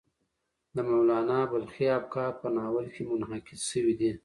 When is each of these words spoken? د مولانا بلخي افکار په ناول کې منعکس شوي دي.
د 0.75 0.77
مولانا 0.89 1.39
بلخي 1.51 1.85
افکار 1.99 2.31
په 2.41 2.47
ناول 2.57 2.85
کې 2.93 3.01
منعکس 3.09 3.59
شوي 3.71 3.93
دي. 3.99 4.11